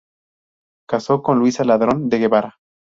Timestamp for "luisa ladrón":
1.37-2.09